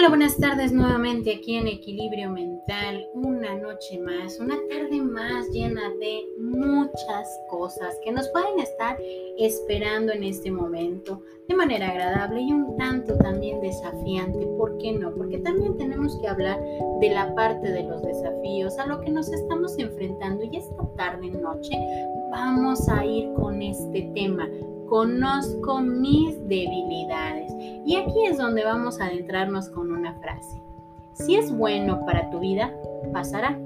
Hola, 0.00 0.08
buenas 0.08 0.38
tardes 0.38 0.72
nuevamente 0.72 1.34
aquí 1.34 1.56
en 1.56 1.66
Equilibrio 1.66 2.30
Mental. 2.30 3.06
Una 3.12 3.54
noche 3.54 3.98
más, 3.98 4.40
una 4.40 4.56
tarde 4.70 4.98
más 5.02 5.50
llena 5.50 5.90
de 6.00 6.22
muchas 6.40 7.28
cosas 7.50 7.98
que 8.02 8.10
nos 8.10 8.26
pueden 8.30 8.60
estar 8.60 8.96
esperando 9.36 10.12
en 10.12 10.24
este 10.24 10.50
momento 10.50 11.20
de 11.48 11.54
manera 11.54 11.90
agradable 11.90 12.40
y 12.40 12.50
un 12.50 12.78
tanto 12.78 13.14
también 13.18 13.60
desafiante. 13.60 14.46
¿Por 14.56 14.78
qué 14.78 14.92
no? 14.92 15.12
Porque 15.14 15.36
también 15.36 15.76
tenemos 15.76 16.16
que 16.16 16.28
hablar 16.28 16.58
de 17.02 17.10
la 17.10 17.34
parte 17.34 17.70
de 17.70 17.82
los 17.82 18.00
desafíos 18.00 18.78
a 18.78 18.86
lo 18.86 19.02
que 19.02 19.10
nos 19.10 19.30
estamos 19.30 19.78
enfrentando 19.78 20.44
y 20.44 20.56
esta 20.56 20.96
tarde 20.96 21.28
noche 21.28 21.72
vamos 22.30 22.88
a 22.88 23.04
ir 23.04 23.30
con 23.34 23.60
este 23.60 24.10
tema 24.14 24.48
conozco 24.90 25.80
mis 25.80 26.36
debilidades. 26.48 27.49
Y 27.90 27.96
aquí 27.96 28.24
es 28.24 28.38
donde 28.38 28.62
vamos 28.62 29.00
a 29.00 29.06
adentrarnos 29.06 29.68
con 29.68 29.90
una 29.90 30.14
frase. 30.20 30.62
Si 31.14 31.34
es 31.34 31.50
bueno 31.50 32.06
para 32.06 32.30
tu 32.30 32.38
vida, 32.38 32.72
pasará. 33.12 33.58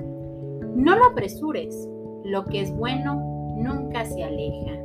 No 0.74 0.96
lo 0.96 1.04
apresures. 1.04 1.86
Lo 2.24 2.46
que 2.46 2.62
es 2.62 2.74
bueno 2.74 3.16
nunca 3.58 4.06
se 4.06 4.24
aleja. 4.24 4.80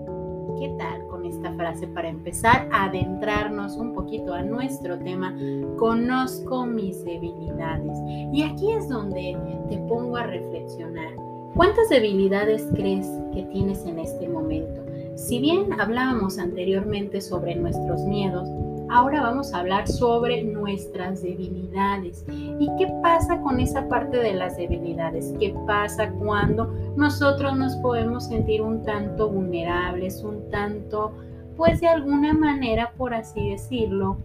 ¿Qué 0.59 0.75
tal 0.77 1.07
con 1.07 1.25
esta 1.25 1.53
frase 1.53 1.88
para 1.88 2.09
empezar 2.09 2.67
a 2.73 2.88
adentrarnos 2.88 3.77
un 3.77 3.93
poquito 3.93 4.34
a 4.34 4.41
nuestro 4.41 4.99
tema? 4.99 5.34
Conozco 5.77 6.65
mis 6.65 7.01
debilidades. 7.05 7.98
Y 8.34 8.43
aquí 8.43 8.73
es 8.73 8.90
donde 8.90 9.37
te 9.70 9.77
pongo 9.77 10.18
a 10.18 10.24
reflexionar. 10.24 11.15
¿Cuántas 11.55 11.87
debilidades 11.87 12.68
crees 12.74 13.07
que 13.34 13.43
tienes 13.43 13.85
en 13.85 13.99
este 13.99 14.27
momento? 14.27 14.84
Si 15.15 15.40
bien 15.40 15.79
hablábamos 15.79 16.40
anteriormente 16.40 17.21
sobre 17.21 17.55
nuestros 17.55 18.01
miedos, 18.03 18.49
ahora 18.90 19.21
vamos 19.21 19.54
a 19.54 19.59
hablar 19.59 19.87
sobre 19.87 20.43
nuestras 20.43 21.21
debilidades. 21.21 22.26
¿Y 22.27 22.70
qué 22.77 22.87
pasa 23.01 23.40
con 23.41 23.59
esa 23.59 23.87
parte 23.87 24.18
de 24.18 24.34
las 24.34 24.57
debilidades? 24.57 25.34
¿Qué 25.40 25.55
pasa 25.65 26.12
cuando 26.12 26.65
nosotros 26.96 27.57
nos 27.57 27.76
podemos 27.77 28.27
sentir 28.27 28.62
un 28.62 28.84
tanto 28.84 29.29
vulnerables, 29.29 30.23
un 30.23 30.49
tanto, 30.49 31.13
pues 31.57 31.81
de 31.81 31.87
alguna 31.87 32.34
manera, 32.34 32.93
por 32.98 33.13
así 33.13 33.49
decirlo, 33.49 34.18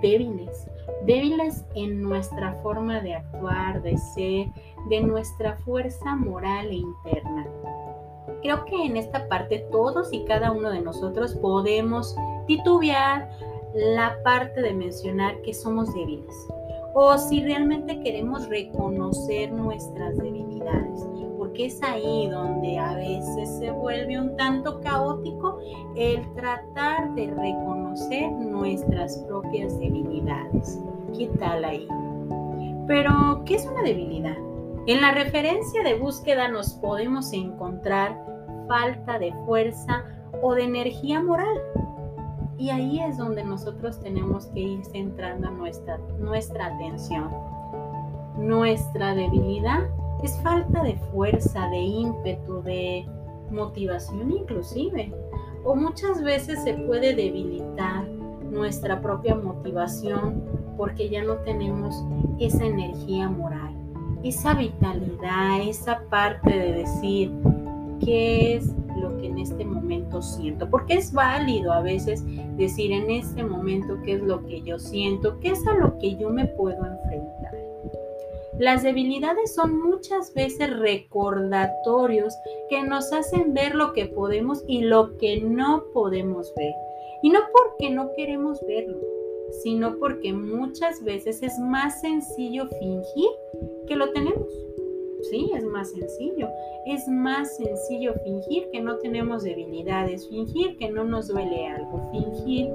débiles? 0.00 0.68
Débiles 1.06 1.64
en 1.74 2.02
nuestra 2.02 2.54
forma 2.62 3.00
de 3.00 3.14
actuar, 3.14 3.82
de 3.82 3.96
ser, 3.98 4.46
de 4.88 5.00
nuestra 5.00 5.56
fuerza 5.58 6.14
moral 6.16 6.68
e 6.68 6.74
interna 6.74 7.46
creo 8.44 8.66
que 8.66 8.84
en 8.84 8.98
esta 8.98 9.26
parte 9.26 9.66
todos 9.72 10.12
y 10.12 10.22
cada 10.24 10.52
uno 10.52 10.70
de 10.70 10.82
nosotros 10.82 11.34
podemos 11.34 12.14
titubear 12.46 13.30
la 13.74 14.16
parte 14.22 14.62
de 14.62 14.72
mencionar 14.72 15.40
que 15.42 15.52
somos 15.52 15.92
débiles 15.94 16.34
o 16.94 17.18
si 17.18 17.42
realmente 17.42 18.00
queremos 18.00 18.48
reconocer 18.48 19.52
nuestras 19.52 20.16
debilidades, 20.16 21.08
porque 21.36 21.66
es 21.66 21.82
ahí 21.82 22.28
donde 22.28 22.78
a 22.78 22.94
veces 22.94 23.48
se 23.58 23.72
vuelve 23.72 24.18
un 24.18 24.36
tanto 24.36 24.80
caótico 24.80 25.58
el 25.96 26.22
tratar 26.34 27.12
de 27.14 27.26
reconocer 27.26 28.30
nuestras 28.30 29.18
propias 29.26 29.76
debilidades. 29.80 30.78
¿Qué 31.18 31.26
tal 31.40 31.64
ahí? 31.64 31.88
Pero, 32.86 33.42
¿qué 33.44 33.56
es 33.56 33.66
una 33.66 33.82
debilidad? 33.82 34.36
En 34.86 35.00
la 35.00 35.12
referencia 35.12 35.82
de 35.82 35.94
búsqueda 35.94 36.46
nos 36.46 36.74
podemos 36.74 37.32
encontrar 37.32 38.24
falta 38.68 39.18
de 39.18 39.32
fuerza 39.46 40.04
o 40.42 40.54
de 40.54 40.62
energía 40.62 41.20
moral. 41.20 41.60
Y 42.58 42.70
ahí 42.70 43.00
es 43.00 43.18
donde 43.18 43.44
nosotros 43.44 44.00
tenemos 44.00 44.46
que 44.46 44.60
ir 44.60 44.84
centrando 44.84 45.50
nuestra, 45.50 45.98
nuestra 46.18 46.66
atención. 46.66 47.30
Nuestra 48.38 49.14
debilidad 49.14 49.82
es 50.22 50.38
falta 50.40 50.82
de 50.82 50.96
fuerza, 51.12 51.68
de 51.70 51.78
ímpetu, 51.78 52.62
de 52.62 53.06
motivación 53.50 54.32
inclusive. 54.32 55.12
O 55.64 55.74
muchas 55.74 56.22
veces 56.22 56.62
se 56.62 56.74
puede 56.74 57.14
debilitar 57.14 58.06
nuestra 58.50 59.00
propia 59.00 59.34
motivación 59.34 60.42
porque 60.76 61.08
ya 61.08 61.22
no 61.22 61.36
tenemos 61.38 62.04
esa 62.38 62.64
energía 62.64 63.28
moral, 63.28 63.74
esa 64.22 64.54
vitalidad, 64.54 65.60
esa 65.62 66.00
parte 66.10 66.50
de 66.50 66.72
decir, 66.72 67.32
qué 68.00 68.56
es 68.56 68.74
lo 68.96 69.16
que 69.18 69.26
en 69.26 69.38
este 69.38 69.64
momento 69.64 70.22
siento, 70.22 70.68
porque 70.70 70.94
es 70.94 71.12
válido 71.12 71.72
a 71.72 71.82
veces 71.82 72.22
decir 72.56 72.92
en 72.92 73.10
este 73.10 73.42
momento 73.42 73.98
qué 74.04 74.14
es 74.14 74.22
lo 74.22 74.44
que 74.46 74.62
yo 74.62 74.78
siento, 74.78 75.38
qué 75.40 75.50
es 75.50 75.66
a 75.66 75.74
lo 75.74 75.98
que 75.98 76.16
yo 76.16 76.30
me 76.30 76.46
puedo 76.46 76.84
enfrentar. 76.84 77.54
Las 78.58 78.84
debilidades 78.84 79.52
son 79.52 79.82
muchas 79.82 80.32
veces 80.32 80.70
recordatorios 80.78 82.34
que 82.70 82.82
nos 82.84 83.12
hacen 83.12 83.52
ver 83.52 83.74
lo 83.74 83.92
que 83.92 84.06
podemos 84.06 84.62
y 84.68 84.82
lo 84.82 85.16
que 85.18 85.40
no 85.40 85.84
podemos 85.92 86.52
ver. 86.54 86.72
Y 87.22 87.30
no 87.30 87.40
porque 87.52 87.90
no 87.90 88.12
queremos 88.16 88.60
verlo, 88.66 88.98
sino 89.62 89.96
porque 89.98 90.32
muchas 90.32 91.02
veces 91.02 91.42
es 91.42 91.58
más 91.58 92.00
sencillo 92.00 92.68
fingir 92.68 93.30
que 93.88 93.96
lo 93.96 94.12
tenemos. 94.12 94.48
Sí, 95.30 95.50
es 95.54 95.64
más 95.64 95.90
sencillo. 95.90 96.48
Es 96.86 97.08
más 97.08 97.56
sencillo 97.56 98.14
fingir 98.24 98.68
que 98.70 98.80
no 98.80 98.96
tenemos 98.98 99.42
debilidades, 99.42 100.28
fingir 100.28 100.76
que 100.76 100.90
no 100.90 101.04
nos 101.04 101.28
duele 101.28 101.66
algo, 101.68 102.10
fingir 102.10 102.70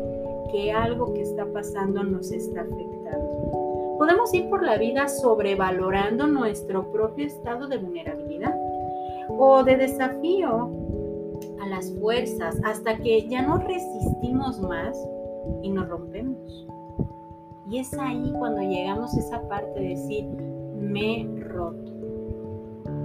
que 0.52 0.72
algo 0.72 1.14
que 1.14 1.22
está 1.22 1.46
pasando 1.54 2.04
nos 2.04 2.32
está 2.32 2.62
afectando. 2.62 3.96
Podemos 4.00 4.34
ir 4.34 4.50
por 4.50 4.64
la 4.64 4.78
vida 4.78 5.08
sobrevalorando 5.08 6.26
nuestro 6.26 6.92
propio 6.92 7.28
estado 7.28 7.68
de 7.68 7.78
vulnerabilidad 7.78 8.56
o 9.38 9.64
de 9.64 9.78
desafío 9.78 10.72
a 11.62 11.68
las 11.68 11.92
fuerzas 12.00 12.60
hasta 12.64 12.98
que 12.98 13.28
ya 13.28 13.42
no 13.42 13.58
resistimos 13.58 14.60
más 14.62 14.98
y 15.62 15.70
nos 15.70 15.88
rompemos. 15.88 16.68
Y 17.70 17.78
es 17.78 17.94
ahí 17.94 18.34
cuando 18.40 18.62
llegamos 18.62 19.14
a 19.14 19.20
esa 19.20 19.48
parte 19.48 19.80
de 19.80 19.90
decir, 19.90 20.26
me 20.26 21.28
roto 21.42 21.99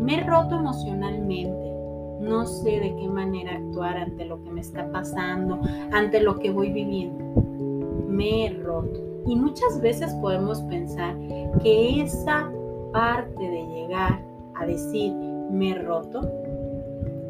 me 0.01 0.17
he 0.17 0.25
roto 0.25 0.57
emocionalmente. 0.57 1.73
No 2.21 2.47
sé 2.47 2.81
de 2.81 2.95
qué 2.97 3.09
manera 3.09 3.57
actuar 3.57 3.97
ante 3.97 4.25
lo 4.25 4.43
que 4.43 4.51
me 4.51 4.61
está 4.61 4.91
pasando, 4.91 5.61
ante 5.93 6.21
lo 6.21 6.39
que 6.39 6.51
voy 6.51 6.73
viviendo. 6.73 7.43
Me 8.09 8.47
he 8.47 8.51
roto. 8.63 9.01
Y 9.27 9.37
muchas 9.37 9.81
veces 9.81 10.13
podemos 10.15 10.61
pensar 10.63 11.17
que 11.63 12.03
esa 12.03 12.51
parte 12.93 13.43
de 13.43 13.67
llegar 13.67 14.23
a 14.55 14.67
decir 14.67 15.13
me 15.51 15.73
he 15.73 15.83
roto, 15.83 16.31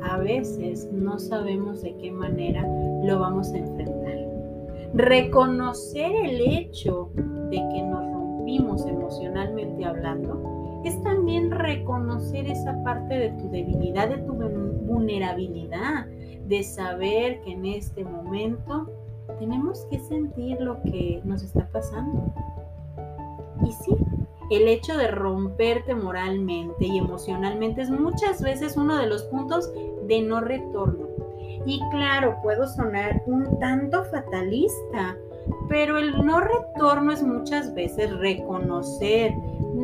a 0.03 0.19
veces 0.19 0.89
no 0.93 1.19
sabemos 1.19 1.83
de 1.83 1.97
qué 1.97 2.11
manera 2.11 2.63
lo 3.03 3.19
vamos 3.19 3.53
a 3.53 3.59
enfrentar. 3.59 3.95
Reconocer 4.95 6.13
el 6.25 6.41
hecho 6.41 7.11
de 7.17 7.57
que 7.57 7.83
nos 7.83 8.05
rompimos 8.13 8.87
emocionalmente 8.87 9.85
hablando 9.85 10.54
es 10.89 11.03
también 11.03 11.51
reconocer 11.51 12.47
esa 12.47 12.83
parte 12.83 13.15
de 13.15 13.31
tu 13.31 13.51
debilidad, 13.51 14.09
de 14.09 14.19
tu 14.19 14.35
vulnerabilidad, 14.35 16.07
de 16.07 16.63
saber 16.63 17.41
que 17.43 17.53
en 17.53 17.67
este 17.67 18.05
momento 18.05 18.91
tenemos 19.39 19.87
que 19.91 19.99
sentir 19.99 20.61
lo 20.61 20.83
que 20.83 21.21
nos 21.25 21.43
está 21.43 21.67
pasando. 21.73 22.33
Y 23.65 23.73
sí, 23.73 23.97
el 24.51 24.69
hecho 24.69 24.97
de 24.97 25.09
romperte 25.09 25.95
moralmente 25.95 26.87
y 26.87 26.99
emocionalmente 26.99 27.83
es 27.83 27.91
muchas 27.91 28.43
veces 28.43 28.77
uno 28.77 28.97
de 28.97 29.07
los 29.07 29.23
puntos 29.25 29.73
de 30.07 30.23
no 30.23 30.41
retorno. 30.41 31.09
Y 31.67 31.81
claro, 31.91 32.37
puedo 32.43 32.67
sonar 32.67 33.23
un 33.27 33.59
tanto 33.59 34.05
fatalista, 34.05 35.17
pero 35.69 35.97
el 35.97 36.25
no 36.25 36.41
retorno 36.41 37.13
es 37.13 37.23
muchas 37.23 37.75
veces 37.75 38.15
reconocer 38.19 39.33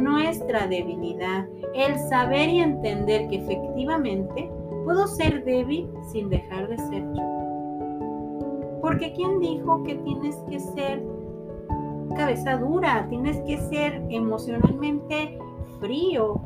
nuestra 0.02 0.67
debilidad, 0.67 1.47
el 1.75 1.99
saber 2.08 2.49
y 2.49 2.61
entender 2.61 3.29
que 3.29 3.37
efectivamente 3.37 4.50
puedo 4.85 5.06
ser 5.06 5.44
débil 5.44 5.88
sin 6.11 6.29
dejar 6.29 6.69
de 6.69 6.79
ser 6.79 7.02
yo. 7.14 8.79
Porque 8.81 9.12
¿quién 9.12 9.41
dijo 9.41 9.82
que 9.85 9.97
tienes 9.97 10.37
que 10.49 10.58
ser 10.58 11.02
cabeza 12.17 12.56
dura? 12.56 13.06
Tienes 13.08 13.38
que 13.43 13.58
ser 13.58 14.02
emocionalmente 14.08 15.38
frío. 15.81 16.41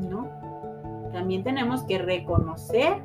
¿No? 0.00 0.28
También 1.12 1.42
tenemos 1.44 1.82
que 1.84 1.98
reconocer 1.98 3.02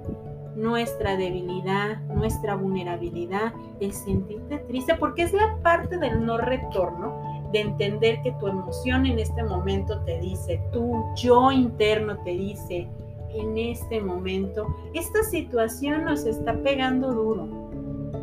nuestra 0.55 1.15
debilidad, 1.15 2.01
nuestra 2.07 2.55
vulnerabilidad, 2.55 3.53
el 3.79 3.93
sentirte 3.93 4.59
triste, 4.59 4.95
porque 4.95 5.23
es 5.23 5.33
la 5.33 5.57
parte 5.63 5.97
del 5.97 6.25
no 6.25 6.37
retorno 6.37 7.20
de 7.51 7.61
entender 7.61 8.21
que 8.21 8.31
tu 8.33 8.47
emoción 8.47 9.05
en 9.05 9.19
este 9.19 9.43
momento 9.43 9.99
te 10.01 10.19
dice, 10.19 10.61
tu 10.71 11.03
yo 11.15 11.51
interno 11.51 12.17
te 12.23 12.31
dice, 12.31 12.87
en 13.33 13.57
este 13.57 14.01
momento, 14.01 14.67
esta 14.93 15.23
situación 15.23 16.05
nos 16.05 16.25
está 16.25 16.53
pegando 16.61 17.13
duro, 17.13 17.47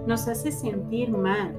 nos 0.06 0.28
hace 0.28 0.52
sentir 0.52 1.10
mal, 1.10 1.54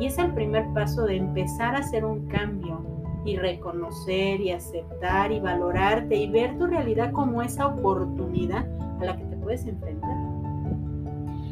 Y 0.00 0.06
es 0.06 0.18
el 0.18 0.32
primer 0.32 0.64
paso 0.74 1.06
de 1.06 1.16
empezar 1.16 1.74
a 1.74 1.80
hacer 1.80 2.04
un 2.04 2.28
cambio 2.28 2.80
y 3.24 3.36
reconocer 3.36 4.40
y 4.40 4.52
aceptar 4.52 5.32
y 5.32 5.40
valorarte 5.40 6.14
y 6.14 6.30
ver 6.30 6.56
tu 6.56 6.66
realidad 6.66 7.10
como 7.10 7.42
esa 7.42 7.66
oportunidad 7.66 8.64
a 9.00 9.04
la 9.04 9.16
que 9.16 9.24
te 9.24 9.36
puedes 9.36 9.66
enfrentar. 9.66 10.16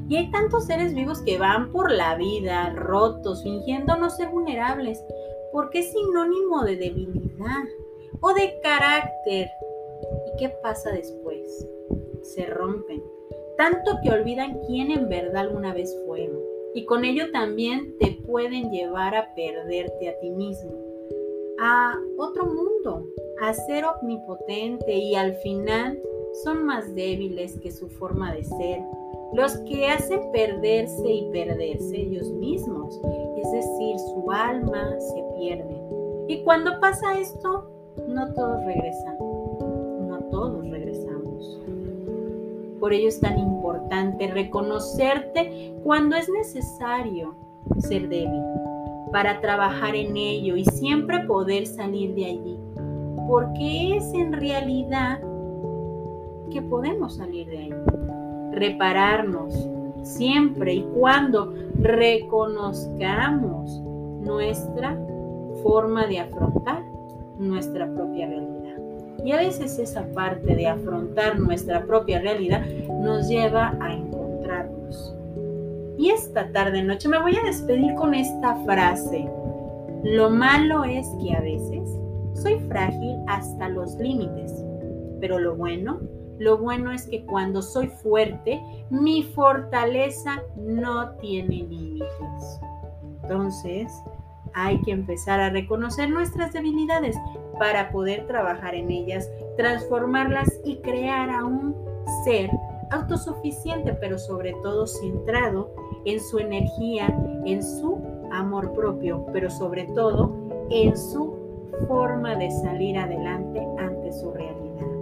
Y 0.08 0.16
hay 0.16 0.30
tantos 0.30 0.66
seres 0.66 0.94
vivos 0.94 1.20
que 1.22 1.38
van 1.38 1.72
por 1.72 1.90
la 1.90 2.14
vida 2.14 2.70
rotos, 2.70 3.42
fingiendo 3.42 3.96
no 3.96 4.08
ser 4.08 4.28
vulnerables, 4.28 5.02
porque 5.52 5.80
es 5.80 5.92
sinónimo 5.92 6.64
de 6.64 6.76
debilidad 6.76 7.64
o 8.20 8.32
de 8.34 8.58
carácter. 8.62 9.48
¿Y 10.26 10.38
qué 10.38 10.48
pasa 10.62 10.92
después? 10.92 11.68
Se 12.22 12.46
rompen, 12.46 13.02
tanto 13.56 13.98
que 14.02 14.10
olvidan 14.10 14.60
quién 14.66 14.90
en 14.90 15.08
verdad 15.08 15.42
alguna 15.42 15.72
vez 15.72 15.96
fueron. 16.06 16.38
Y 16.74 16.84
con 16.84 17.04
ello 17.04 17.30
también 17.32 17.96
te 17.98 18.18
pueden 18.26 18.70
llevar 18.70 19.14
a 19.14 19.34
perderte 19.34 20.10
a 20.10 20.18
ti 20.20 20.30
mismo, 20.30 20.72
a 21.58 21.94
otro 22.18 22.44
mundo, 22.44 23.06
a 23.40 23.54
ser 23.54 23.84
omnipotente 23.84 24.92
y 24.92 25.14
al 25.14 25.34
final 25.36 25.98
son 26.44 26.64
más 26.64 26.94
débiles 26.94 27.58
que 27.60 27.70
su 27.70 27.88
forma 27.88 28.34
de 28.34 28.44
ser, 28.44 28.82
los 29.36 29.58
que 29.58 29.86
hacen 29.86 30.32
perderse 30.32 31.12
y 31.12 31.30
perderse 31.30 31.94
ellos 31.94 32.30
mismos, 32.32 32.98
es 33.36 33.52
decir, 33.52 33.98
su 33.98 34.32
alma 34.32 34.98
se 34.98 35.22
pierde. 35.38 35.78
Y 36.26 36.42
cuando 36.42 36.80
pasa 36.80 37.18
esto, 37.18 37.70
no 38.08 38.32
todos 38.32 38.64
regresan, 38.64 39.18
no 40.08 40.18
todos 40.30 40.66
regresamos. 40.70 41.60
Por 42.80 42.94
ello 42.94 43.08
es 43.08 43.20
tan 43.20 43.38
importante 43.38 44.26
reconocerte 44.28 45.74
cuando 45.84 46.16
es 46.16 46.30
necesario 46.30 47.34
ser 47.80 48.08
débil, 48.08 48.42
para 49.12 49.42
trabajar 49.42 49.94
en 49.96 50.16
ello 50.16 50.56
y 50.56 50.64
siempre 50.64 51.20
poder 51.26 51.66
salir 51.66 52.14
de 52.14 52.24
allí, 52.24 52.58
porque 53.28 53.98
es 53.98 54.14
en 54.14 54.32
realidad 54.32 55.20
que 56.50 56.62
podemos 56.62 57.16
salir 57.16 57.46
de 57.48 57.58
allí 57.58 57.95
repararnos 58.56 59.68
siempre 60.02 60.74
y 60.74 60.82
cuando 60.98 61.54
reconozcamos 61.78 63.80
nuestra 64.20 64.98
forma 65.62 66.06
de 66.06 66.20
afrontar 66.20 66.82
nuestra 67.38 67.86
propia 67.92 68.26
realidad. 68.26 68.76
Y 69.24 69.32
a 69.32 69.36
veces 69.36 69.78
esa 69.78 70.06
parte 70.14 70.54
de 70.54 70.66
afrontar 70.66 71.38
nuestra 71.38 71.84
propia 71.84 72.20
realidad 72.20 72.64
nos 73.00 73.28
lleva 73.28 73.76
a 73.80 73.92
encontrarnos. 73.92 75.14
Y 75.98 76.10
esta 76.10 76.50
tarde 76.52 76.82
noche 76.82 77.08
me 77.08 77.20
voy 77.20 77.36
a 77.36 77.44
despedir 77.44 77.94
con 77.94 78.14
esta 78.14 78.56
frase. 78.64 79.28
Lo 80.04 80.30
malo 80.30 80.84
es 80.84 81.06
que 81.22 81.34
a 81.34 81.40
veces 81.40 81.88
soy 82.34 82.58
frágil 82.68 83.16
hasta 83.26 83.68
los 83.68 83.96
límites, 83.96 84.64
pero 85.20 85.38
lo 85.38 85.56
bueno 85.56 86.00
lo 86.38 86.58
bueno 86.58 86.92
es 86.92 87.06
que 87.06 87.24
cuando 87.24 87.62
soy 87.62 87.88
fuerte, 87.88 88.60
mi 88.90 89.22
fortaleza 89.22 90.42
no 90.56 91.10
tiene 91.16 91.64
límites. 91.64 92.60
Entonces, 93.22 93.92
hay 94.54 94.80
que 94.82 94.92
empezar 94.92 95.40
a 95.40 95.50
reconocer 95.50 96.08
nuestras 96.10 96.52
debilidades 96.52 97.16
para 97.58 97.90
poder 97.90 98.26
trabajar 98.26 98.74
en 98.74 98.90
ellas, 98.90 99.30
transformarlas 99.56 100.48
y 100.64 100.76
crear 100.76 101.30
a 101.30 101.44
un 101.44 101.74
ser 102.24 102.50
autosuficiente, 102.90 103.92
pero 103.94 104.18
sobre 104.18 104.52
todo 104.62 104.86
centrado 104.86 105.70
en 106.04 106.20
su 106.20 106.38
energía, 106.38 107.06
en 107.44 107.62
su 107.62 108.00
amor 108.30 108.72
propio, 108.72 109.26
pero 109.32 109.50
sobre 109.50 109.84
todo 109.94 110.34
en 110.70 110.96
su 110.96 111.34
forma 111.88 112.34
de 112.36 112.50
salir 112.50 112.96
adelante 112.96 113.66
ante 113.78 114.12
su 114.12 114.32
realidad. 114.32 114.95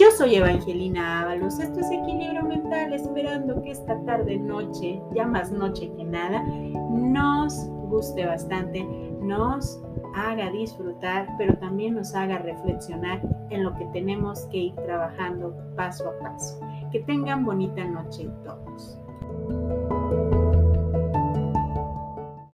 Yo 0.00 0.10
soy 0.12 0.36
Evangelina 0.36 1.20
Ábalos, 1.20 1.60
esto 1.60 1.80
es 1.80 1.90
Equilibrio 1.90 2.42
Mental, 2.42 2.90
esperando 2.94 3.60
que 3.60 3.72
esta 3.72 4.02
tarde, 4.06 4.38
noche, 4.38 4.98
ya 5.14 5.26
más 5.26 5.52
noche 5.52 5.92
que 5.94 6.04
nada, 6.04 6.42
nos 6.42 7.68
guste 7.90 8.24
bastante, 8.24 8.82
nos 9.20 9.78
haga 10.14 10.50
disfrutar, 10.52 11.28
pero 11.36 11.52
también 11.58 11.96
nos 11.96 12.14
haga 12.14 12.38
reflexionar 12.38 13.20
en 13.50 13.62
lo 13.62 13.74
que 13.74 13.84
tenemos 13.92 14.46
que 14.46 14.56
ir 14.56 14.74
trabajando 14.76 15.54
paso 15.76 16.08
a 16.08 16.18
paso. 16.20 16.58
Que 16.90 17.00
tengan 17.00 17.44
bonita 17.44 17.84
noche 17.84 18.26
todos. 18.42 18.98